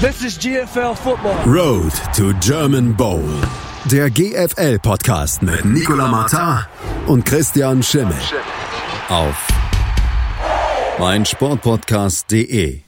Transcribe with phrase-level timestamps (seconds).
[0.00, 1.34] This is GFL Football.
[1.44, 3.24] Road to German Bowl.
[3.90, 6.64] Der GFL-Podcast mit Nicola Martin
[7.08, 8.14] und Christian Schimmel.
[9.08, 9.48] Auf
[11.00, 12.82] meinsportpodcast.de.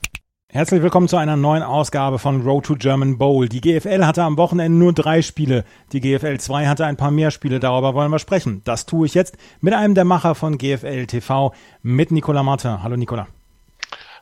[0.53, 3.49] Herzlich willkommen zu einer neuen Ausgabe von Road to German Bowl.
[3.49, 5.65] Die GFL hatte am Wochenende nur drei Spiele.
[5.93, 7.59] Die GFL 2 hatte ein paar mehr Spiele.
[7.59, 8.63] Darüber wollen wir sprechen.
[8.63, 11.53] Das tue ich jetzt mit einem der Macher von GFL TV,
[11.83, 12.85] mit Nicola Martin.
[12.85, 13.27] Hallo Nicola.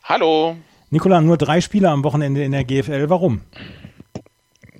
[0.05, 0.55] Hallo.
[0.91, 3.09] Nikola, nur drei Spiele am Wochenende in der GFL.
[3.09, 3.41] Warum?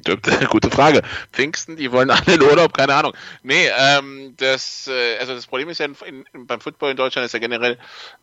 [0.50, 1.02] Gute Frage.
[1.32, 3.14] Pfingsten, die wollen alle in Urlaub, keine Ahnung.
[3.44, 7.26] Nee, ähm, das, äh, also das Problem ist ja in, in, beim Football in Deutschland
[7.26, 7.78] ist ja generell,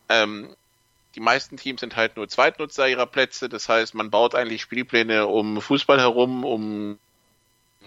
[0.08, 0.48] ähm,
[1.14, 3.48] die meisten Teams sind halt nur Zweitnutzer ihrer Plätze.
[3.48, 6.98] Das heißt, man baut eigentlich Spielpläne um Fußball herum, um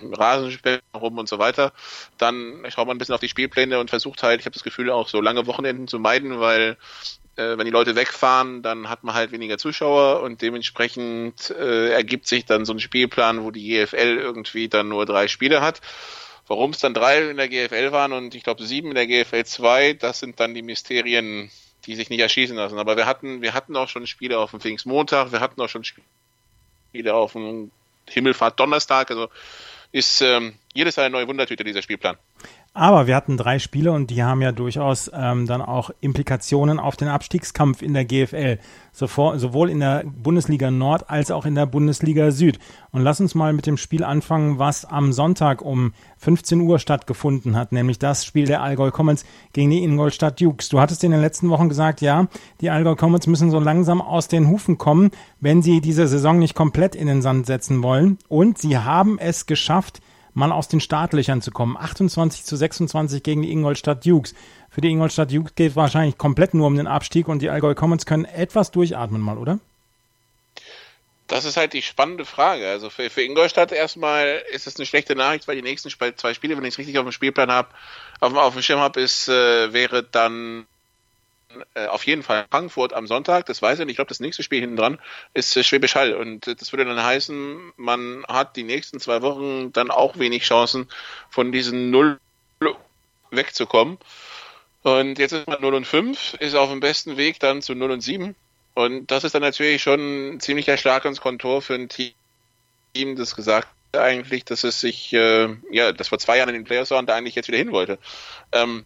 [0.02, 1.74] Rasenspiel herum und so weiter.
[2.18, 4.90] Dann schaut man ein bisschen auf die Spielpläne und versucht halt, ich habe das Gefühl,
[4.90, 6.78] auch so lange Wochenenden zu meiden, weil
[7.40, 12.28] äh, wenn die Leute wegfahren, dann hat man halt weniger Zuschauer und dementsprechend äh, ergibt
[12.28, 15.80] sich dann so ein Spielplan, wo die GFL irgendwie dann nur drei Spiele hat.
[16.48, 19.46] Warum es dann drei in der GFL waren und ich glaube sieben in der GFL
[19.46, 21.50] 2, das sind dann die Mysterien,
[21.86, 22.78] die sich nicht erschießen lassen.
[22.78, 25.84] Aber wir hatten, wir hatten auch schon Spiele auf dem Pfingstmontag, wir hatten auch schon
[25.84, 27.72] Spiele auf dem
[28.10, 29.12] Himmelfahrt Donnerstag.
[29.12, 29.30] Also
[29.92, 32.18] ist ähm, jedes Jahr eine neue Wundertüte dieser Spielplan.
[32.80, 36.96] Aber wir hatten drei Spiele und die haben ja durchaus ähm, dann auch Implikationen auf
[36.96, 38.60] den Abstiegskampf in der GFL,
[38.94, 42.60] sowohl in der Bundesliga Nord als auch in der Bundesliga Süd.
[42.92, 47.58] Und lass uns mal mit dem Spiel anfangen, was am Sonntag um 15 Uhr stattgefunden
[47.58, 50.70] hat, nämlich das Spiel der Allgäu Commons gegen die Ingolstadt Dukes.
[50.70, 52.28] Du hattest in den letzten Wochen gesagt, ja,
[52.62, 55.10] die Allgäu Commons müssen so langsam aus den Hufen kommen,
[55.42, 58.20] wenn sie diese Saison nicht komplett in den Sand setzen wollen.
[58.28, 60.02] Und sie haben es geschafft,
[60.34, 61.78] mal aus den Startlöchern zu kommen.
[61.78, 64.34] 28 zu 26 gegen die Ingolstadt Dukes.
[64.70, 67.76] Für die Ingolstadt Dukes geht es wahrscheinlich komplett nur um den Abstieg und die Allgäu
[67.76, 69.60] Commons können etwas durchatmen mal, oder?
[71.28, 72.68] Das ist halt die spannende Frage.
[72.68, 76.58] Also für, für Ingolstadt erstmal ist es eine schlechte Nachricht, weil die nächsten zwei Spiele,
[76.58, 77.70] wenn ich es richtig auf dem Spielplan habe,
[78.20, 80.66] auf, auf dem Schirm habe, ist, äh, wäre dann
[81.74, 84.44] äh, auf jeden Fall Frankfurt am Sonntag, das weiß ich nicht, ich glaube, das nächste
[84.44, 85.00] Spiel hinten dran
[85.34, 89.22] ist äh, Schwäbisch Hall und äh, das würde dann heißen, man hat die nächsten zwei
[89.22, 90.88] Wochen dann auch wenig Chancen,
[91.30, 92.20] von diesen Null
[93.32, 93.98] wegzukommen.
[94.82, 97.92] Und jetzt ist man 0 und 5, ist auf dem besten Weg dann zu 0
[97.92, 98.36] und 7.
[98.76, 103.36] Und das ist dann natürlich schon ein ziemlicher Schlag ins Kontor für ein Team, das
[103.36, 106.92] gesagt hat eigentlich, dass es sich, äh, ja, das vor zwei Jahren in den Playoffs
[106.92, 107.98] war und da eigentlich jetzt wieder hin wollte.
[108.52, 108.86] Ähm,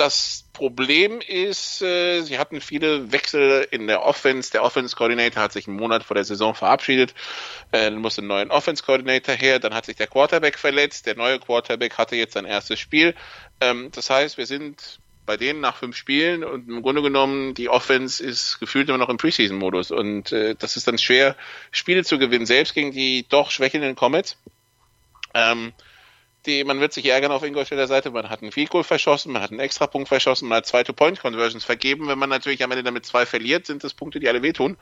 [0.00, 4.50] das Problem ist, äh, sie hatten viele Wechsel in der Offense.
[4.50, 7.14] Der Offense-Coordinator hat sich einen Monat vor der Saison verabschiedet.
[7.70, 9.58] Äh, dann musste ein neuer Offense-Coordinator her.
[9.58, 11.06] Dann hat sich der Quarterback verletzt.
[11.06, 13.14] Der neue Quarterback hatte jetzt sein erstes Spiel.
[13.60, 17.68] Ähm, das heißt, wir sind bei denen nach fünf Spielen und im Grunde genommen die
[17.68, 21.36] Offense ist gefühlt immer noch im Preseason-Modus und äh, das ist dann schwer,
[21.70, 24.36] Spiele zu gewinnen, selbst gegen die doch schwächelnden Comets.
[25.34, 25.72] Ähm,
[26.46, 29.50] die, man wird sich ärgern auf Ingolstädter Seite, man hat einen Goal verschossen, man hat
[29.50, 32.08] einen Extrapunkt verschossen, man hat zwei Two-Point-Conversions vergeben.
[32.08, 34.76] Wenn man natürlich am Ende damit zwei verliert, sind das Punkte, die alle wehtun.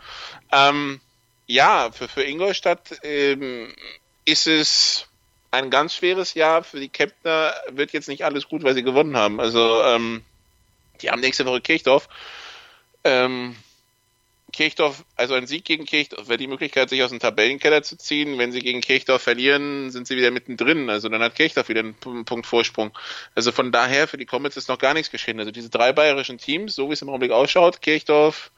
[0.53, 1.01] Ähm,
[1.47, 3.75] ja, für, für Ingolstadt ähm,
[4.25, 5.09] ist es
[5.51, 6.63] ein ganz schweres Jahr.
[6.63, 9.41] Für die Kemptner wird jetzt nicht alles gut, weil sie gewonnen haben.
[9.41, 10.23] Also, ähm,
[11.01, 12.09] die haben nächste Woche Kirchdorf.
[13.05, 13.57] Ähm,
[14.59, 18.39] Kirchdorf, also ein Sieg gegen Kirchdorf wäre die Möglichkeit, sich aus dem Tabellenkeller zu ziehen.
[18.39, 20.91] Wenn sie gegen Kirchdorf verlieren, sind sie wieder mittendrin.
[20.91, 22.91] Also dann hat Kirchdorf wieder einen Punkt Vorsprung.
[23.37, 25.39] Also von daher, für die Comets ist noch gar nichts geschehen.
[25.39, 28.51] Also diese drei bayerischen Teams, so wie es im Augenblick ausschaut, Kirchdorf,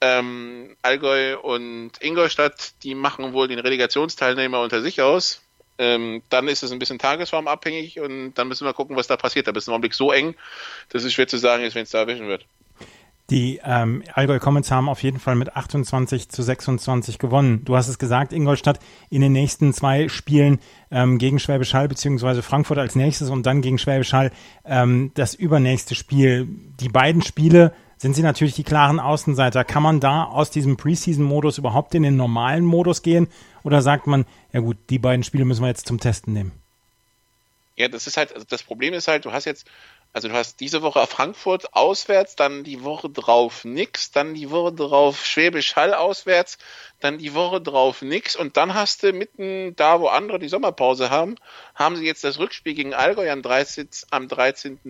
[0.00, 5.42] ähm, Allgäu und Ingolstadt, die machen wohl den Relegationsteilnehmer unter sich aus.
[5.76, 9.48] Ähm, dann ist es ein bisschen tagesformabhängig und dann müssen wir gucken, was da passiert.
[9.48, 10.34] Da ist im Augenblick so eng,
[10.88, 12.46] dass es schwer zu sagen ist, wenn es da erwischen wird.
[13.30, 17.64] Die ähm, Allgäu Comets haben auf jeden Fall mit 28 zu 26 gewonnen.
[17.64, 18.78] Du hast es gesagt, Ingolstadt
[19.10, 20.60] in den nächsten zwei Spielen
[20.92, 24.30] ähm, gegen Schwäbisch Hall beziehungsweise Frankfurt als nächstes und dann gegen Schwäbisch Hall
[24.64, 26.46] ähm, das übernächste Spiel.
[26.78, 29.64] Die beiden Spiele sind sie natürlich die klaren Außenseiter.
[29.64, 33.26] Kann man da aus diesem Preseason-Modus überhaupt in den normalen Modus gehen?
[33.64, 36.52] Oder sagt man, ja gut, die beiden Spiele müssen wir jetzt zum Testen nehmen?
[37.76, 39.66] Ja, das ist halt, also das Problem ist halt, du hast jetzt
[40.16, 44.72] also du hast diese Woche Frankfurt auswärts, dann die Woche drauf nix, dann die Woche
[44.72, 46.56] drauf Schwäbisch Hall auswärts,
[47.00, 51.10] dann die Woche drauf nix und dann hast du mitten da, wo andere die Sommerpause
[51.10, 51.34] haben,
[51.74, 54.80] haben sie jetzt das Rückspiel gegen Allgäu am 13.7., am 13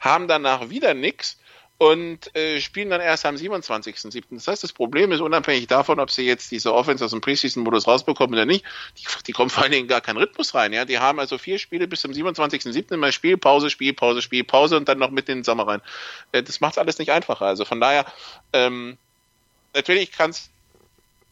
[0.00, 1.38] haben danach wieder nix
[1.78, 4.22] und äh, spielen dann erst am 27.07.
[4.30, 7.88] Das heißt, das Problem ist unabhängig davon, ob sie jetzt diese Offense aus dem Preseason-Modus
[7.88, 8.64] rausbekommen oder nicht,
[8.98, 10.72] die, die kommen vor allen Dingen gar keinen Rhythmus rein.
[10.72, 12.94] Ja, Die haben also vier Spiele bis zum 27.07.
[12.94, 15.82] immer Spiel, Pause, Spiel, Pause, Spiel, Pause und dann noch mit in den Sommer rein.
[16.30, 17.46] Äh, das macht alles nicht einfacher.
[17.46, 18.04] Also von daher,
[18.52, 18.96] ähm,
[19.74, 20.50] natürlich kann es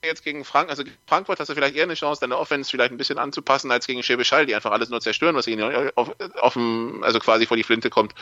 [0.04, 2.96] jetzt gegen Frank, also Frankfurt hast du vielleicht eher eine Chance, deine Offense vielleicht ein
[2.96, 6.10] bisschen anzupassen als gegen Schäbisch Hall, die einfach alles nur zerstören, was ihnen auf,
[6.40, 6.56] auf
[7.02, 8.14] also quasi vor die Flinte kommt.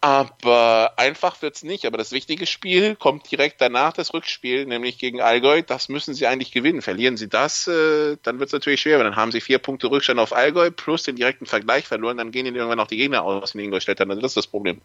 [0.00, 1.84] Aber einfach wird's nicht.
[1.84, 5.62] Aber das wichtige Spiel kommt direkt danach, das Rückspiel, nämlich gegen Allgäu.
[5.62, 6.82] Das müssen sie eigentlich gewinnen.
[6.82, 8.98] Verlieren sie das, äh, dann wird's natürlich schwer.
[8.98, 12.16] Weil dann haben sie vier Punkte Rückstand auf Allgäu plus den direkten Vergleich verloren.
[12.16, 14.00] Dann gehen ihnen irgendwann auch die Gegner aus in Ingolstadt.
[14.00, 14.80] Also das ist das Problem.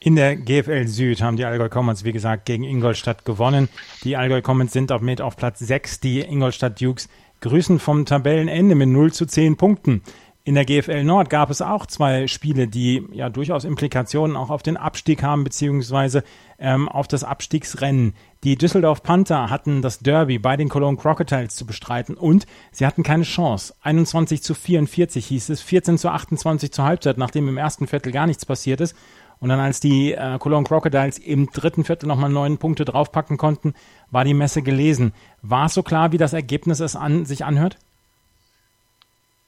[0.00, 3.68] In der GFL Süd haben die Allgäu Commons, wie gesagt, gegen Ingolstadt gewonnen.
[4.02, 6.00] Die Allgäu Commons sind auch mit auf Platz 6.
[6.00, 7.08] Die Ingolstadt Dukes
[7.40, 10.02] grüßen vom Tabellenende mit 0 zu 10 Punkten.
[10.48, 14.62] In der GFL Nord gab es auch zwei Spiele, die ja durchaus Implikationen auch auf
[14.62, 16.24] den Abstieg haben, beziehungsweise
[16.58, 18.14] ähm, auf das Abstiegsrennen.
[18.44, 23.02] Die Düsseldorf Panther hatten das Derby bei den Cologne Crocodiles zu bestreiten und sie hatten
[23.02, 23.74] keine Chance.
[23.82, 28.26] 21 zu 44 hieß es, 14 zu 28 zur Halbzeit, nachdem im ersten Viertel gar
[28.26, 28.96] nichts passiert ist.
[29.40, 33.74] Und dann, als die äh, Cologne Crocodiles im dritten Viertel nochmal neun Punkte draufpacken konnten,
[34.10, 35.12] war die Messe gelesen.
[35.42, 37.76] War es so klar, wie das Ergebnis es an, sich anhört?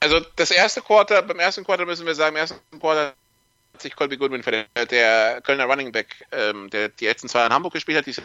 [0.01, 3.13] Also das erste Quarter, beim ersten Quarter müssen wir sagen, im ersten Quarter
[3.73, 7.53] hat sich Colby Goodwin verletzt, der Kölner Running Back, ähm, der die letzten zwei in
[7.53, 8.15] Hamburg gespielt hat, die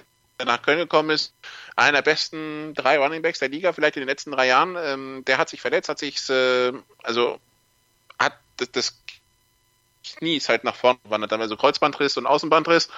[0.45, 1.33] nach Köln gekommen ist,
[1.77, 5.25] einer der besten drei Running Backs der Liga, vielleicht in den letzten drei Jahren, ähm,
[5.27, 7.39] der hat sich verletzt, hat sich, äh, also
[8.19, 8.99] hat das, das
[10.19, 12.89] Knie ist halt nach vorne gewandert, dann also Kreuzbandriss und Außenbandriss.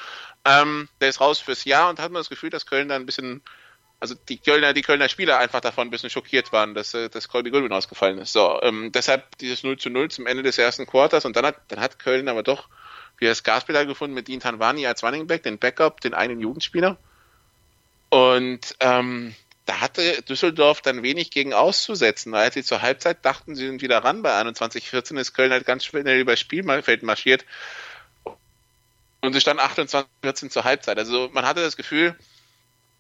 [0.45, 3.07] Ähm, der ist raus fürs Jahr und hat man das Gefühl, dass Köln da ein
[3.07, 3.43] bisschen
[4.01, 7.29] also die Kölner, die Kölner Spieler einfach davon ein bisschen schockiert waren, dass, äh, dass
[7.29, 8.33] Colby Goodwin ausgefallen ist.
[8.33, 11.57] So, ähm, deshalb dieses 0 zu 0 zum Ende des ersten Quarters und dann hat,
[11.69, 12.69] dann hat Köln aber doch
[13.19, 16.97] wieder das Gaspedal gefunden mit Dean Tanwani als Running Back, den Backup, den einen Jugendspieler.
[18.11, 19.35] Und ähm,
[19.67, 22.35] da hatte Düsseldorf dann wenig gegen auszusetzen.
[22.35, 25.85] Als sie zur Halbzeit dachten, sie sind wieder ran bei 21-14, ist Köln halt ganz
[25.85, 27.45] schnell übers Spielfeld marschiert.
[29.21, 30.99] Und sie stand 28-14 zur Halbzeit.
[30.99, 32.17] Also man hatte das Gefühl,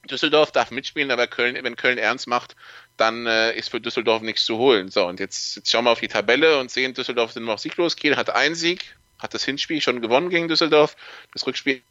[0.09, 2.57] Düsseldorf darf mitspielen, aber Köln, wenn Köln ernst macht,
[2.97, 4.89] dann äh, ist für Düsseldorf nichts zu holen.
[4.91, 7.97] So, und jetzt, jetzt schauen wir auf die Tabelle und sehen, Düsseldorf sind noch sieglos.
[7.97, 10.97] Kiel hat einen Sieg, hat das Hinspiel schon gewonnen gegen Düsseldorf.
[11.33, 11.83] Das Rückspiel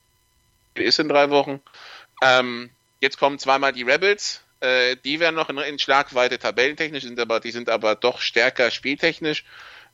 [0.76, 1.62] ist in drei Wochen.
[2.22, 2.70] Ähm,
[3.00, 4.42] jetzt kommen zweimal die Rebels.
[4.60, 8.72] Äh, die werden noch in, in Schlagweite tabellentechnisch, sind aber, die sind aber doch stärker
[8.72, 9.46] spieltechnisch.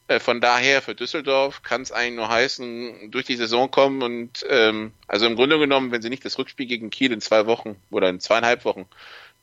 [0.07, 4.45] Äh, von daher für Düsseldorf kann es eigentlich nur heißen, durch die Saison kommen und
[4.49, 7.77] ähm, also im Grunde genommen, wenn sie nicht das Rückspiel gegen Kiel in zwei Wochen
[7.89, 8.85] oder in zweieinhalb Wochen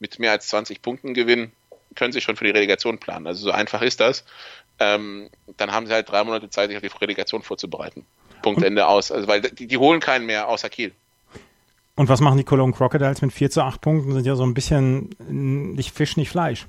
[0.01, 1.53] mit mehr als 20 Punkten gewinnen,
[1.95, 3.27] können sie schon für die Relegation planen.
[3.27, 4.25] Also so einfach ist das.
[4.79, 8.05] Ähm, dann haben sie halt drei Monate Zeit, sich auf die Relegation vorzubereiten.
[8.43, 9.11] Punkt, Ende aus.
[9.13, 10.93] Also weil die, die holen keinen mehr außer Kiel.
[11.97, 14.13] Und was machen die Cologne Crocodiles mit 4 zu 8 Punkten?
[14.13, 16.67] Sind ja so ein bisschen nicht Fisch, nicht Fleisch.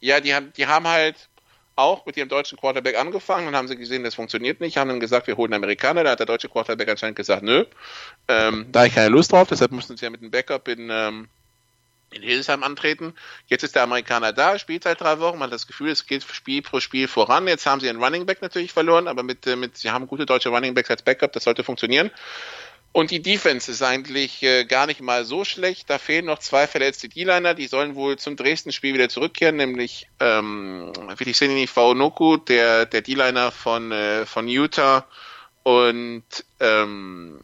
[0.00, 1.28] Ja, die haben, die haben halt
[1.76, 3.46] auch mit ihrem deutschen Quarterback angefangen.
[3.46, 6.02] Dann haben sie gesehen, das funktioniert nicht, haben dann gesagt, wir holen Amerikaner.
[6.02, 7.64] Da hat der deutsche Quarterback anscheinend gesagt, nö,
[8.28, 10.88] ähm, da habe ich keine Lust drauf, deshalb mussten sie ja mit dem Backup in,
[10.90, 11.28] ähm,
[12.10, 13.14] in Hildesheim antreten.
[13.46, 15.38] Jetzt ist der Amerikaner da, spielt seit drei Wochen.
[15.38, 17.46] Man hat das Gefühl, es geht Spiel pro Spiel voran.
[17.46, 20.24] Jetzt haben sie einen Running Back natürlich verloren, aber mit, äh, mit sie haben gute
[20.24, 22.10] deutsche Running Backs als Backup, das sollte funktionieren.
[22.96, 25.90] Und die Defense ist eigentlich äh, gar nicht mal so schlecht.
[25.90, 27.52] Da fehlen noch zwei verletzte D-Liner.
[27.52, 33.92] Die sollen wohl zum Dresden-Spiel wieder zurückkehren, nämlich ähm, Vitisenini Faunoku, der, der D-Liner von,
[33.92, 35.06] äh, von Utah
[35.62, 36.24] und
[36.58, 37.38] ähm,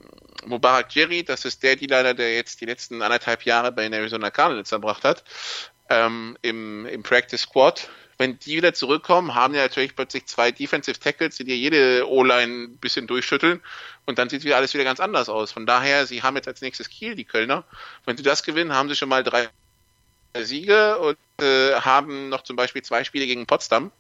[0.47, 4.31] Mubarak Jerry, das ist der D-Liner, der jetzt die letzten anderthalb Jahre bei den Arizona
[4.31, 5.23] Cardinals verbracht hat,
[5.91, 7.91] ähm, im, im Practice Squad
[8.23, 12.67] wenn die wieder zurückkommen, haben die natürlich plötzlich zwei Defensive Tackles, die dir jede O-Line
[12.67, 13.61] ein bisschen durchschütteln
[14.07, 15.51] und dann sieht wieder alles wieder ganz anders aus.
[15.51, 17.65] Von daher, sie haben jetzt als nächstes Kiel, die Kölner.
[18.05, 19.49] Wenn sie das gewinnen, haben sie schon mal drei
[20.39, 23.91] Siege und äh, haben noch zum Beispiel zwei Spiele gegen Potsdam.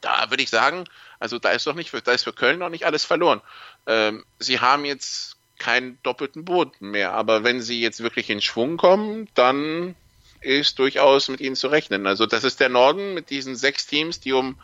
[0.00, 0.84] Da würde ich sagen,
[1.18, 3.40] also da ist doch nicht, da ist für Köln noch nicht alles verloren.
[3.88, 8.76] Ähm, sie haben jetzt keinen doppelten Boden mehr, aber wenn sie jetzt wirklich in Schwung
[8.76, 9.96] kommen, dann
[10.40, 12.06] ist durchaus mit ihnen zu rechnen.
[12.06, 14.58] Also das ist der Norden mit diesen sechs Teams, die um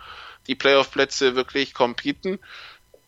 [0.46, 2.38] die Playoff-Plätze wirklich competen.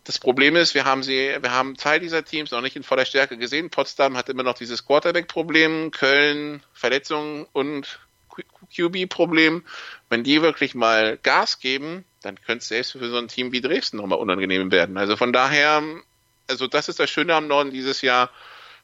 [0.04, 3.04] Das Problem ist, wir haben sie, wir haben Teil dieser Teams noch nicht in voller
[3.04, 3.68] Stärke gesehen.
[3.68, 8.00] Potsdam hat immer noch dieses Quarterback-Problem, Köln Verletzungen und
[8.74, 9.64] QB-Problem.
[10.08, 13.60] Wenn die wirklich mal Gas geben, dann könnte es selbst für so ein Team wie
[13.60, 14.96] Dresden nochmal unangenehm werden.
[14.96, 15.82] Also von daher,
[16.48, 18.30] also das ist das Schöne am Norden dieses Jahr.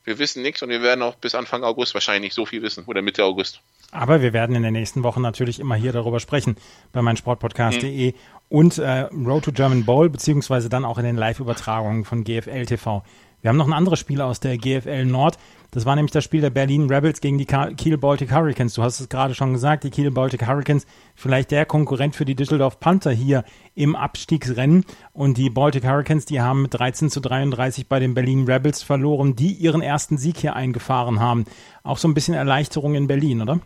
[0.04, 2.84] Wir wissen nichts und wir werden auch bis Anfang August wahrscheinlich nicht so viel wissen
[2.84, 3.60] oder Mitte August.
[3.94, 6.56] Aber wir werden in den nächsten Wochen natürlich immer hier darüber sprechen
[6.92, 8.16] bei meinsportpodcast.de mhm.
[8.48, 13.04] und äh, Road to German Bowl, beziehungsweise dann auch in den Live-Übertragungen von GFL TV.
[13.40, 15.38] Wir haben noch ein anderes Spiel aus der GFL Nord.
[15.70, 18.74] Das war nämlich das Spiel der Berlin Rebels gegen die Kiel Baltic Hurricanes.
[18.74, 22.34] Du hast es gerade schon gesagt, die Kiel Baltic Hurricanes, vielleicht der Konkurrent für die
[22.34, 24.84] Düsseldorf Panther hier im Abstiegsrennen.
[25.12, 29.36] Und die Baltic Hurricanes, die haben mit 13 zu 33 bei den Berlin Rebels verloren,
[29.36, 31.44] die ihren ersten Sieg hier eingefahren haben.
[31.84, 33.60] Auch so ein bisschen Erleichterung in Berlin, oder?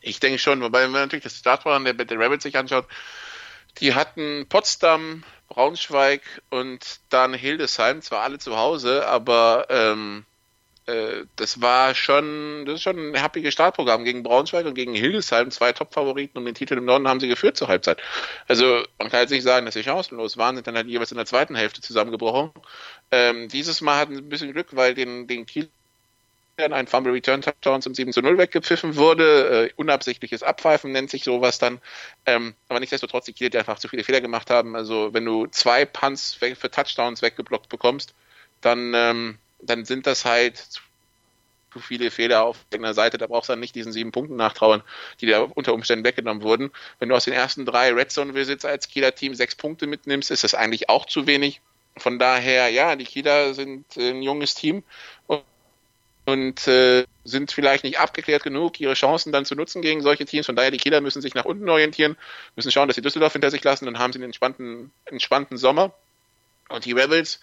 [0.00, 2.86] Ich denke schon, wobei wenn man natürlich das Startprogramm der, der Rebels sich anschaut,
[3.80, 10.24] die hatten Potsdam, Braunschweig und dann Hildesheim, zwar alle zu Hause, aber ähm,
[10.88, 15.50] äh, das war schon, das ist schon ein happiges Startprogramm gegen Braunschweig und gegen Hildesheim,
[15.50, 18.00] zwei Top-Favoriten um den Titel im Norden haben sie geführt zur Halbzeit.
[18.46, 21.18] Also man kann jetzt nicht sagen, dass sie chancenlos waren, sind dann halt jeweils in
[21.18, 22.52] der zweiten Hälfte zusammengebrochen.
[23.10, 25.68] Ähm, dieses Mal hatten sie ein bisschen Glück, weil den, den Kiel
[26.58, 29.68] ein Fumble Return Touchdown zum 7 zu 0 weggepfiffen wurde.
[29.68, 31.80] Äh, unabsichtliches Abpfeifen nennt sich sowas dann.
[32.26, 34.74] Ähm, aber nichtsdestotrotz, die Kieler, die einfach zu viele Fehler gemacht haben.
[34.74, 38.14] Also wenn du zwei Punts für Touchdowns weggeblockt bekommst,
[38.60, 40.56] dann, ähm, dann sind das halt
[41.72, 43.18] zu viele Fehler auf irgendeiner Seite.
[43.18, 44.82] Da brauchst du dann nicht diesen sieben Punkten nachtrauern,
[45.20, 46.72] die da unter Umständen weggenommen wurden.
[46.98, 50.30] Wenn du aus den ersten drei Red Zone Visits als Kieler Team sechs Punkte mitnimmst,
[50.30, 51.60] ist das eigentlich auch zu wenig.
[51.96, 54.82] Von daher, ja, die Kieler sind ein junges Team
[56.28, 60.44] und äh, sind vielleicht nicht abgeklärt genug, ihre Chancen dann zu nutzen gegen solche Teams.
[60.44, 62.18] Von daher, die Kieler müssen sich nach unten orientieren,
[62.54, 65.94] müssen schauen, dass sie Düsseldorf hinter sich lassen, dann haben sie einen entspannten, entspannten Sommer.
[66.68, 67.40] Und die Rebels,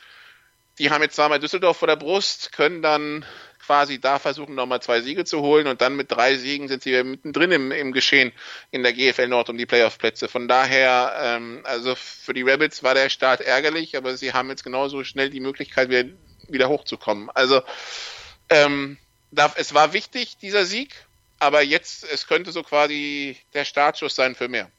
[0.77, 3.25] die haben jetzt zweimal Düsseldorf vor der Brust, können dann
[3.65, 7.03] quasi da versuchen, nochmal zwei Siege zu holen und dann mit drei Siegen sind sie
[7.03, 8.33] mittendrin im, im Geschehen
[8.69, 10.27] in der GFL Nord um die Playoff-Plätze.
[10.27, 14.63] Von daher, ähm, also für die Rebels war der Start ärgerlich, aber sie haben jetzt
[14.63, 16.07] genauso schnell die Möglichkeit, wieder,
[16.47, 17.31] wieder hochzukommen.
[17.33, 17.63] Also
[18.49, 18.97] ähm,
[19.55, 20.95] es war wichtig, dieser Sieg,
[21.39, 24.71] aber jetzt, es könnte so quasi der Startschuss sein für mehr.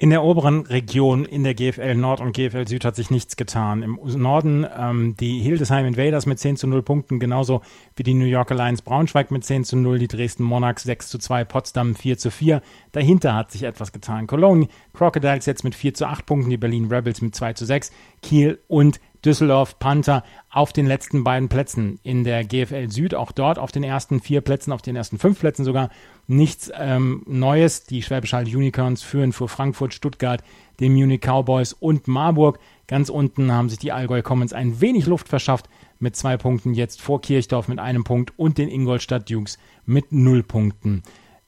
[0.00, 3.82] In der oberen Region in der GFL Nord und GFL Süd hat sich nichts getan.
[3.82, 7.62] Im Norden ähm, die Hildesheim Invaders mit 10 zu 0 Punkten, genauso
[7.96, 11.18] wie die New York Alliance Braunschweig mit 10 zu 0, die Dresden Monarchs 6 zu
[11.18, 12.62] 2, Potsdam 4 zu 4.
[12.92, 14.28] Dahinter hat sich etwas getan.
[14.28, 17.90] Cologne Crocodiles jetzt mit 4 zu 8 Punkten, die Berlin Rebels mit 2 zu 6,
[18.22, 23.16] Kiel und Düsseldorf Panther auf den letzten beiden Plätzen in der GFL Süd.
[23.16, 25.90] Auch dort auf den ersten vier Plätzen, auf den ersten fünf Plätzen sogar
[26.28, 27.84] nichts ähm, Neues.
[27.84, 30.44] Die Schwäbisch Hall Unicorns führen vor Frankfurt, Stuttgart,
[30.78, 32.60] den Munich Cowboys und Marburg.
[32.86, 35.68] Ganz unten haben sich die Allgäu Commons ein wenig Luft verschafft
[35.98, 40.42] mit zwei Punkten, jetzt vor Kirchdorf mit einem Punkt und den Ingolstadt Dukes mit null
[40.42, 41.02] Punkten.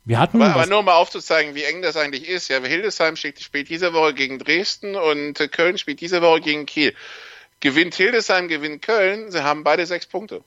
[0.05, 2.49] Wir hatten aber, aber nur mal aufzuzeigen, wie eng das eigentlich ist.
[2.49, 6.95] Ja, Hildesheim spielt diese Woche gegen Dresden und Köln spielt diese Woche gegen Kiel.
[7.61, 10.43] Gewinnt Hildesheim, gewinnt Köln, sie haben beide sechs Punkte.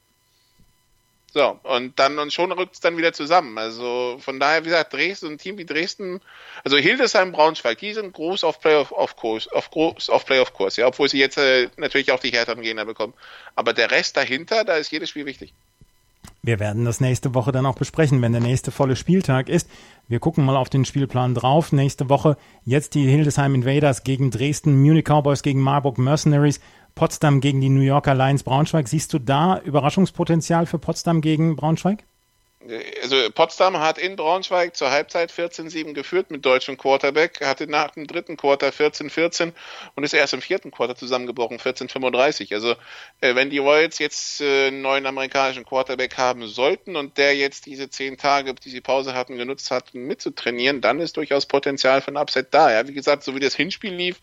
[1.33, 3.57] So, und dann und schon rückt es dann wieder zusammen.
[3.57, 6.21] Also von daher, wie gesagt, Dresden, ein Team wie Dresden,
[6.63, 10.75] also Hildesheim, Braunschweig, die sind groß auf Playoff auf Kurs, auf groß auf Playoff Kurs,
[10.75, 13.15] ja, obwohl sie jetzt äh, natürlich auch die härteren Gegner bekommen.
[13.55, 15.53] Aber der Rest dahinter, da ist jedes Spiel wichtig.
[16.43, 19.69] Wir werden das nächste Woche dann auch besprechen, wenn der nächste volle Spieltag ist.
[20.07, 21.71] Wir gucken mal auf den Spielplan drauf.
[21.71, 26.59] Nächste Woche jetzt die Hildesheim Invaders gegen Dresden, Munich Cowboys gegen Marburg Mercenaries
[26.95, 28.87] Potsdam gegen die New Yorker Lions Braunschweig.
[28.87, 32.03] Siehst du da Überraschungspotenzial für Potsdam gegen Braunschweig?
[33.01, 38.07] Also Potsdam hat in Braunschweig zur Halbzeit 14-7 geführt mit deutschem Quarterback, hatte nach dem
[38.07, 39.51] dritten Quarter 14-14
[39.95, 42.53] und ist erst im vierten Quarter zusammengebrochen, 14-35.
[42.53, 42.75] Also
[43.19, 47.65] äh, wenn die Royals jetzt äh, einen neuen amerikanischen Quarterback haben sollten und der jetzt
[47.65, 52.11] diese zehn Tage, die sie Pause hatten, genutzt hat, mitzutrainieren, dann ist durchaus Potenzial für
[52.11, 52.71] ein Upset da.
[52.71, 54.21] Ja, wie gesagt, so wie das Hinspiel lief,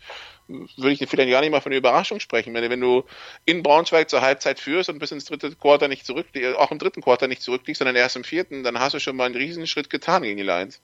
[0.77, 2.53] würde ich vielleicht gar nicht mal von einer Überraschung sprechen.
[2.53, 3.03] Wenn, wenn du
[3.45, 7.01] in Braunschweig zur Halbzeit führst und bis ins dritte Quarter nicht zurückliegst, auch im dritten
[7.01, 10.23] Quarter nicht zurückliegst, sondern erst im vierten, dann hast du schon mal einen Riesenschritt getan
[10.23, 10.81] gegen die Lions.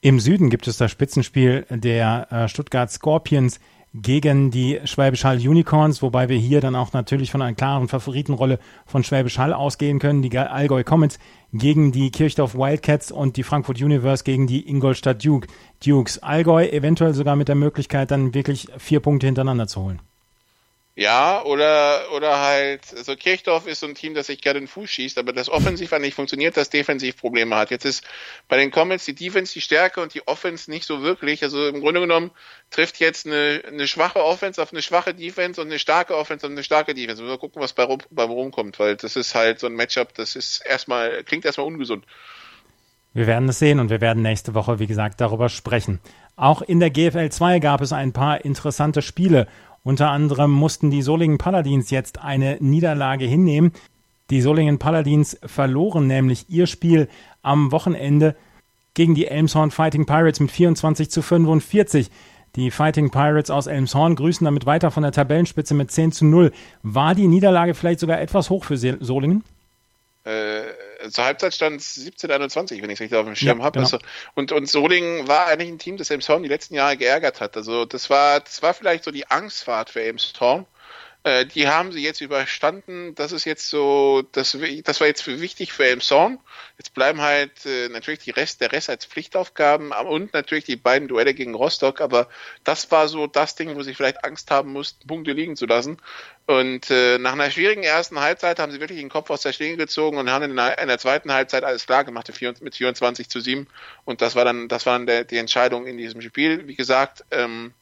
[0.00, 3.58] Im Süden gibt es das Spitzenspiel der äh, Stuttgart Scorpions
[4.02, 8.58] gegen die Schwäbisch Hall Unicorns, wobei wir hier dann auch natürlich von einer klaren Favoritenrolle
[8.86, 10.22] von Schwäbisch Hall ausgehen können.
[10.22, 11.18] Die Allgäu Comets
[11.52, 15.48] gegen die Kirchdorf Wildcats und die Frankfurt Universe gegen die Ingolstadt Duke.
[15.84, 16.22] Dukes.
[16.22, 20.00] Allgäu eventuell sogar mit der Möglichkeit, dann wirklich vier Punkte hintereinander zu holen.
[20.98, 24.90] Ja, oder, oder halt, also Kirchdorf ist so ein Team, das sich gerne den Fuß
[24.90, 27.70] schießt, aber das offensiv nicht funktioniert, das defensiv Probleme hat.
[27.70, 28.04] Jetzt ist
[28.48, 31.44] bei den Comets die Defense die Stärke und die Offense nicht so wirklich.
[31.44, 32.32] Also im Grunde genommen
[32.70, 36.50] trifft jetzt eine, eine schwache Offense auf eine schwache Defense und eine starke Offense auf
[36.50, 37.22] eine starke Defense.
[37.22, 40.66] Mal gucken, was bei, bei rumkommt, weil das ist halt so ein Matchup, das ist
[40.66, 42.06] erstmal, klingt erstmal ungesund.
[43.14, 46.00] Wir werden es sehen und wir werden nächste Woche, wie gesagt, darüber sprechen.
[46.34, 49.48] Auch in der GFL 2 gab es ein paar interessante Spiele
[49.84, 53.72] unter anderem mussten die Solingen Paladins jetzt eine Niederlage hinnehmen.
[54.30, 57.08] Die Solingen Paladins verloren nämlich ihr Spiel
[57.42, 58.36] am Wochenende
[58.94, 62.10] gegen die Elmshorn Fighting Pirates mit 24 zu 45.
[62.56, 66.52] Die Fighting Pirates aus Elmshorn grüßen damit weiter von der Tabellenspitze mit 10 zu 0.
[66.82, 69.44] War die Niederlage vielleicht sogar etwas hoch für Solingen?
[70.24, 70.67] Äh,
[71.10, 73.78] zur Halbzeit stand 17-21, wenn ich es richtig auf dem Schirm ja, habe.
[73.78, 73.84] Genau.
[73.84, 73.98] Also,
[74.34, 77.56] und, und Solingen war eigentlich ein Team, das Elmshorn die letzten Jahre geärgert hat.
[77.56, 80.66] Also das war, das war vielleicht so die Angstfahrt für Elmshorn.
[81.28, 83.14] Äh, die haben sie jetzt überstanden.
[83.14, 86.38] Das ist jetzt so, das, das war jetzt wichtig für Elmshorn.
[86.78, 91.06] Jetzt bleiben halt äh, natürlich die Rest, der Rest als Pflichtaufgaben und natürlich die beiden
[91.06, 92.00] Duelle gegen Rostock.
[92.00, 92.28] Aber
[92.64, 95.98] das war so das Ding, wo sie vielleicht Angst haben mussten, Punkte liegen zu lassen.
[96.46, 99.76] Und äh, nach einer schwierigen ersten Halbzeit haben sie wirklich den Kopf aus der Schlinge
[99.76, 102.32] gezogen und haben in der, in der zweiten Halbzeit alles klar gemacht
[102.62, 103.66] mit 24 zu 7.
[104.06, 106.66] Und das war dann, das war dann der, die Entscheidung in diesem Spiel.
[106.66, 107.74] Wie gesagt, ähm,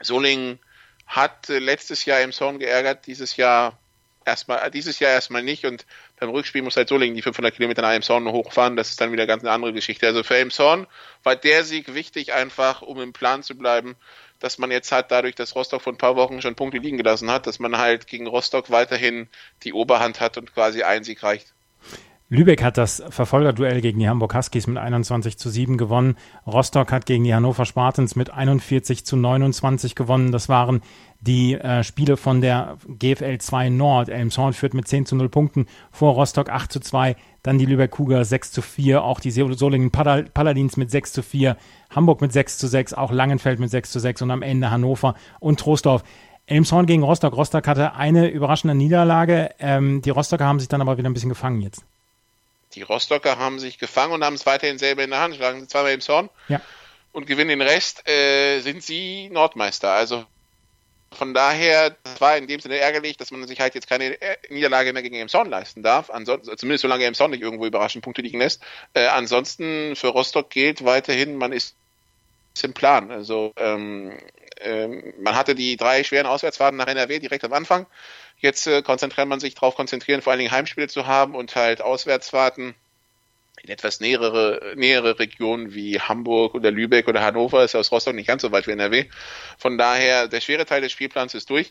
[0.00, 0.58] Solingen
[1.06, 3.78] hat äh, letztes Jahr im Zorn geärgert, dieses Jahr
[4.24, 5.86] erstmal, äh, dieses Jahr erstmal nicht und
[6.18, 9.26] beim Rückspiel muss halt Solingen die 500 Kilometer nach Elmshorn hochfahren, das ist dann wieder
[9.26, 10.06] ganz eine andere Geschichte.
[10.06, 10.86] Also für Elmshorn
[11.22, 13.96] war der Sieg wichtig einfach, um im Plan zu bleiben,
[14.38, 17.30] dass man jetzt halt dadurch, dass Rostock vor ein paar Wochen schon Punkte liegen gelassen
[17.30, 19.28] hat, dass man halt gegen Rostock weiterhin
[19.62, 21.52] die Oberhand hat und quasi ein Sieg reicht.
[22.32, 26.16] Lübeck hat das Verfolgerduell gegen die Hamburg Huskies mit 21 zu 7 gewonnen.
[26.46, 30.32] Rostock hat gegen die Hannover Spartans mit 41 zu 29 gewonnen.
[30.32, 30.80] Das waren
[31.20, 34.08] die äh, Spiele von der GFL 2 Nord.
[34.08, 37.16] Elmshorn führt mit 10 zu 0 Punkten vor Rostock 8 zu 2.
[37.42, 39.04] Dann die Lübeck Cougar 6 zu 4.
[39.04, 41.58] Auch die Solingen Paladins mit 6 zu 4.
[41.94, 42.94] Hamburg mit 6 zu 6.
[42.94, 44.22] Auch Langenfeld mit 6 zu 6.
[44.22, 46.02] Und am Ende Hannover und Troisdorf.
[46.46, 47.36] Elmshorn gegen Rostock.
[47.36, 49.50] Rostock hatte eine überraschende Niederlage.
[49.58, 51.84] Ähm, die Rostocker haben sich dann aber wieder ein bisschen gefangen jetzt.
[52.74, 55.68] Die Rostocker haben sich gefangen und haben es weiterhin selber in der Hand, schlagen sie
[55.68, 56.60] zweimal im Zorn ja.
[57.12, 59.92] und gewinnen den Rest, äh, sind sie Nordmeister.
[59.92, 60.24] Also
[61.12, 64.36] von daher, das war in dem Sinne ärgerlich, dass man sich halt jetzt keine äh,
[64.48, 66.10] Niederlage mehr gegen Emson leisten darf.
[66.10, 68.62] Ansonsten, zumindest solange Emson nicht irgendwo überraschend Punkte liegen lässt.
[68.94, 71.76] Äh, ansonsten für Rostock gilt weiterhin, man ist
[72.62, 73.10] im Plan.
[73.10, 74.12] Also ähm,
[74.60, 77.86] ähm, man hatte die drei schweren Auswärtsfahrten nach NRW direkt am Anfang.
[78.42, 81.80] Jetzt äh, konzentriert man sich darauf konzentrieren, vor allen Dingen Heimspiele zu haben und halt
[81.80, 82.74] Auswärtsfahrten
[83.62, 88.26] in etwas nähere, nähere Regionen wie Hamburg oder Lübeck oder Hannover ist aus Rostock nicht
[88.26, 89.04] ganz so weit wie NRW.
[89.56, 91.70] Von daher, der schwere Teil des Spielplans ist durch.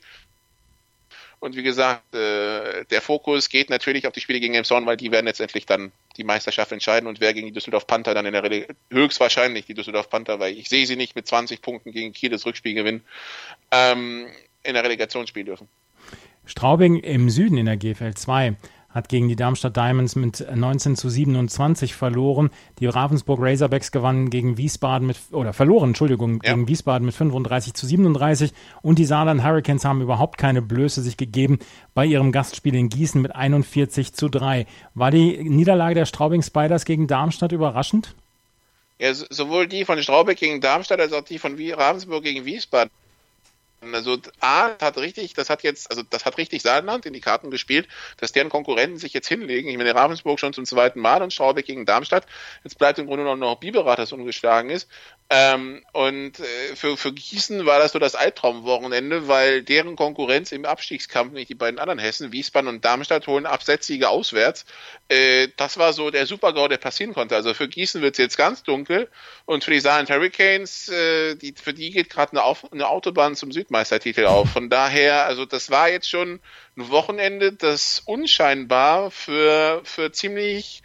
[1.42, 5.12] Und wie gesagt, äh, der Fokus geht natürlich auf die Spiele gegen Emson, weil die
[5.12, 8.44] werden letztendlich dann die Meisterschaft entscheiden und wer gegen die Düsseldorf Panther dann in der
[8.44, 12.30] Rele höchstwahrscheinlich die Düsseldorf Panther, weil ich sehe sie nicht mit 20 Punkten gegen Kiel
[12.30, 13.04] das Rückspiel gewinnen,
[13.72, 14.28] ähm,
[14.63, 15.67] in der Relegation spielen dürfen.
[16.52, 18.58] Straubing im Süden in der GFL 2
[18.90, 22.50] hat gegen die Darmstadt Diamonds mit 19 zu 27 verloren.
[22.80, 26.52] Die Ravensburg Razorbacks gewannen gegen Wiesbaden mit, oder verloren, Entschuldigung, ja.
[26.52, 28.52] gegen Wiesbaden mit 35 zu 37.
[28.82, 31.60] Und die Saarland Hurricanes haben überhaupt keine Blöße sich gegeben
[31.94, 34.68] bei ihrem Gastspiel in Gießen mit 41 zu 3.
[34.94, 38.14] War die Niederlage der Straubing Spiders gegen Darmstadt überraschend?
[39.00, 42.92] Ja, sowohl die von Straubing gegen Darmstadt als auch die von Ravensburg gegen Wiesbaden
[43.82, 47.50] also A hat richtig, das hat jetzt, also das hat richtig Saarland in die Karten
[47.50, 49.70] gespielt, dass deren Konkurrenten sich jetzt hinlegen.
[49.70, 52.26] Ich meine, Ravensburg schon zum zweiten Mal und Straubing gegen Darmstadt.
[52.63, 54.88] Jetzt bleibt im Grunde noch, noch Biberach, das ungeschlagen ist.
[55.34, 60.65] Ähm, und äh, für, für Gießen war das so das Albtraumwochenende, weil deren Konkurrenz im
[60.65, 64.65] Abstiegskampf, nicht die beiden anderen Hessen, Wiesbaden und Darmstadt, holen Absetzsiege auswärts.
[65.08, 67.38] Äh, das war so der Supergau, der passieren konnte.
[67.38, 69.08] Also für Gießen wird es jetzt ganz dunkel
[69.46, 73.54] und für die Saarland Hurricanes, äh, die, für die geht gerade eine, eine Autobahn zum
[73.54, 74.50] Südmeistertitel auf.
[74.50, 76.41] Von daher, also das war jetzt schon
[76.76, 80.84] ein Wochenende, das unscheinbar für, für ziemlich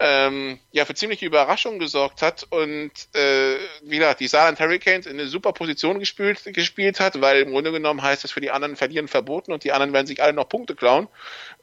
[0.00, 5.18] ähm, ja für ziemliche Überraschung gesorgt hat und äh, wie gesagt, die Saarland Hurricanes in
[5.18, 8.76] eine super Position gespielt, gespielt hat, weil im Grunde genommen heißt das für die anderen
[8.76, 11.08] verlieren verboten und die anderen werden sich alle noch Punkte klauen.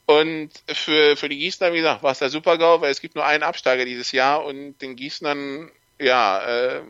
[0.05, 3.25] Und für, für die Gießener, wie gesagt, war es der Super-GAU, weil es gibt nur
[3.25, 6.81] einen Absteiger dieses Jahr und den Gießenern, ja, äh,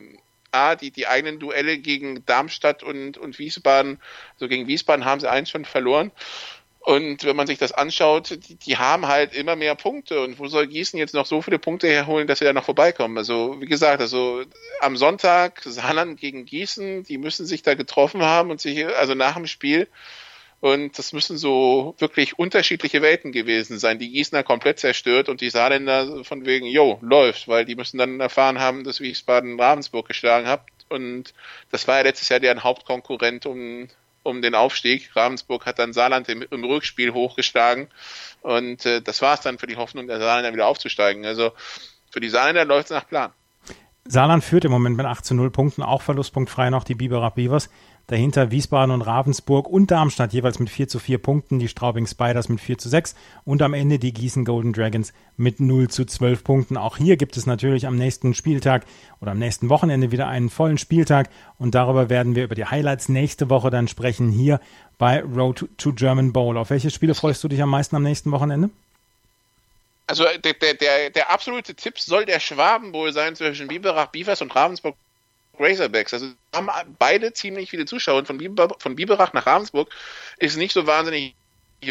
[0.52, 4.00] A, die, die eigenen Duelle gegen Darmstadt und, und Wiesbaden,
[4.34, 6.12] also gegen Wiesbaden haben sie eins schon verloren.
[6.86, 10.22] Und wenn man sich das anschaut, die, die, haben halt immer mehr Punkte.
[10.22, 13.18] Und wo soll Gießen jetzt noch so viele Punkte herholen, dass sie da noch vorbeikommen?
[13.18, 14.44] Also, wie gesagt, also
[14.82, 19.34] am Sonntag Saarland gegen Gießen, die müssen sich da getroffen haben und sich, also nach
[19.34, 19.88] dem Spiel.
[20.60, 23.98] Und das müssen so wirklich unterschiedliche Welten gewesen sein.
[23.98, 28.20] Die Gießener komplett zerstört und die Saarländer von wegen, jo, läuft, weil die müssen dann
[28.20, 30.62] erfahren haben, dass Wiesbaden Ravensburg geschlagen hat.
[30.90, 31.34] Und
[31.72, 33.88] das war ja letztes Jahr deren Hauptkonkurrent um
[34.26, 35.16] um den Aufstieg.
[35.16, 37.88] Ravensburg hat dann Saarland im, im Rückspiel hochgeschlagen
[38.42, 41.26] und äh, das war es dann für die Hoffnung der Saarländer wieder aufzusteigen.
[41.26, 41.52] Also
[42.10, 43.32] für die Saarländer läuft es nach Plan.
[44.08, 47.70] Saarland führt im Moment mit 8 zu 0 Punkten, auch verlustpunktfrei noch die Biberer Beavers.
[48.08, 52.50] Dahinter Wiesbaden und Ravensburg und Darmstadt jeweils mit 4 zu 4 Punkten, die Straubing Spiders
[52.50, 53.16] mit 4 zu 6
[53.46, 56.78] und am Ende die Gießen Golden Dragons mit 0 zu 12 Punkten.
[56.78, 58.86] Auch hier gibt es natürlich am nächsten Spieltag
[59.22, 63.10] oder am nächsten Wochenende wieder einen vollen Spieltag und darüber werden wir über die Highlights
[63.10, 64.60] nächste Woche dann sprechen hier
[65.00, 66.58] bei Road to German Bowl.
[66.58, 68.70] Auf welche Spiele freust du dich am meisten am nächsten Wochenende?
[70.08, 74.56] Also der, der, der, absolute Tipp soll der Schwaben Bowl sein zwischen Biberach, Beavers und
[74.56, 74.96] Ravensburg
[75.60, 76.14] Razorbacks.
[76.14, 78.26] Also haben beide ziemlich viele Zuschauer.
[78.26, 79.90] Von, Biber, von Biberach nach Ravensburg
[80.38, 81.36] ist nicht so wahnsinnig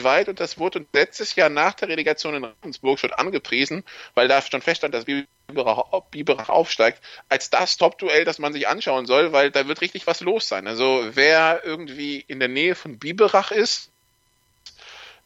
[0.02, 4.42] weit und das wurde letztes Jahr nach der Relegation in Ravensburg schon angepriesen, weil da
[4.42, 9.50] schon feststand, dass Biberach, Biberach aufsteigt, als das Top-Duell, das man sich anschauen soll, weil
[9.50, 10.66] da wird richtig was los sein.
[10.66, 13.90] Also wer irgendwie in der Nähe von Biberach ist,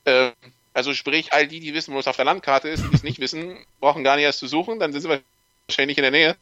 [0.04, 0.32] äh,
[0.74, 3.20] also sprich all die, die wissen, wo es auf der Landkarte ist, die es nicht
[3.20, 5.20] wissen, brauchen gar nicht erst zu suchen, dann sind sie
[5.68, 6.36] wahrscheinlich in der Nähe.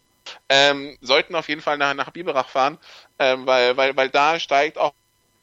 [0.48, 2.78] Ähm, sollten auf jeden Fall nach, nach Biberach fahren,
[3.18, 4.92] ähm, weil, weil, weil da steigt auch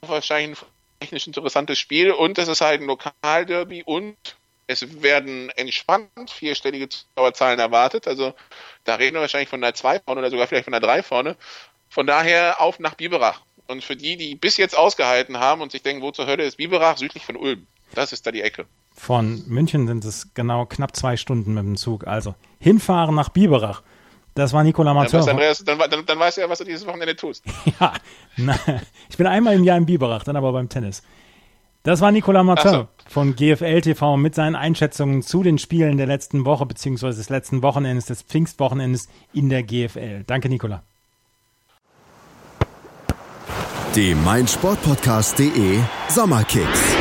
[0.02, 0.67] wahrscheinlich ein
[1.00, 4.17] technisch interessantes Spiel und es ist halt ein Lokalderby und
[4.67, 8.08] es werden entspannt vierstellige Zuschauerzahlen erwartet.
[8.08, 8.34] Also
[8.84, 11.36] da reden wir wahrscheinlich von einer 2 vorne oder sogar vielleicht von einer 3 vorne.
[11.89, 13.41] Von daher auf nach Biberach.
[13.67, 16.58] Und für die, die bis jetzt ausgehalten haben und sich denken, wo zur Hölle ist
[16.58, 17.67] Biberach, südlich von Ulm.
[17.93, 18.65] Das ist da die Ecke.
[18.96, 22.08] Von München sind es genau knapp zwei Stunden mit dem Zug.
[22.08, 23.84] Also hinfahren nach Biberach.
[24.36, 25.24] Das war Nicola Martin.
[25.26, 27.43] Dann, dann, dann, dann weißt du ja, was du dieses Wochenende tust.
[27.80, 27.93] ja,
[28.38, 28.58] na,
[29.10, 31.04] ich bin einmal im Jahr in Biberach, dann aber beim Tennis.
[31.84, 32.88] Das war Nicolas Martin so.
[33.08, 37.62] von GFL TV mit seinen Einschätzungen zu den Spielen der letzten Woche beziehungsweise des letzten
[37.62, 40.24] Wochenendes, des Pfingstwochenendes in der GFL.
[40.26, 40.82] Danke, Nicola.
[43.96, 46.96] Die meinsportpodcast.de Sommerkicks.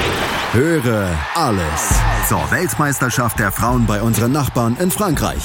[0.52, 5.42] Höre alles zur Weltmeisterschaft der Frauen bei unseren Nachbarn in Frankreich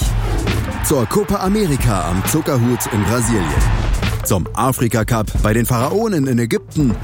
[0.85, 3.61] zur Copa America am Zuckerhut in Brasilien,
[4.23, 6.95] zum Afrika Cup bei den Pharaonen in Ägypten.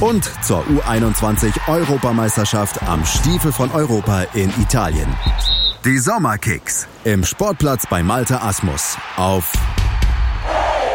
[0.00, 5.08] Und zur U21 Europameisterschaft am Stiefel von Europa in Italien.
[5.84, 6.88] Die Sommerkicks.
[7.04, 8.96] Im Sportplatz bei Malte Asmus.
[9.16, 9.52] Auf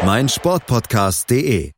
[0.04, 1.72] meinsportpodcast.de